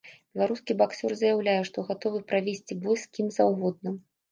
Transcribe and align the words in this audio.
Беларускі 0.35 0.75
баксёр 0.79 1.11
заяўляе, 1.19 1.59
што 1.69 1.85
гатовы 1.91 2.23
правесці 2.33 2.81
бой 2.83 3.01
з 3.05 3.13
кім 3.13 3.33
заўгодна. 3.39 3.97